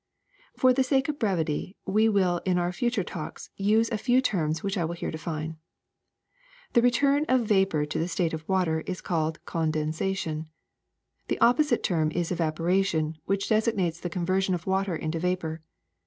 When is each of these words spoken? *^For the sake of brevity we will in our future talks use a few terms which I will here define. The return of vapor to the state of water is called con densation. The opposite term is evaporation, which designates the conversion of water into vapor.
*^For 0.57 0.73
the 0.73 0.83
sake 0.83 1.09
of 1.09 1.19
brevity 1.19 1.77
we 1.85 2.09
will 2.09 2.41
in 2.43 2.57
our 2.57 2.71
future 2.71 3.03
talks 3.03 3.51
use 3.55 3.87
a 3.91 3.99
few 3.99 4.19
terms 4.19 4.63
which 4.63 4.75
I 4.75 4.83
will 4.83 4.95
here 4.95 5.11
define. 5.11 5.57
The 6.73 6.81
return 6.81 7.23
of 7.29 7.41
vapor 7.45 7.85
to 7.85 7.99
the 7.99 8.07
state 8.07 8.33
of 8.33 8.49
water 8.49 8.81
is 8.87 8.99
called 8.99 9.45
con 9.45 9.71
densation. 9.71 10.47
The 11.27 11.37
opposite 11.39 11.83
term 11.83 12.09
is 12.13 12.31
evaporation, 12.31 13.19
which 13.25 13.47
designates 13.49 13.99
the 13.99 14.09
conversion 14.09 14.55
of 14.55 14.65
water 14.65 14.95
into 14.95 15.19
vapor. 15.19 15.61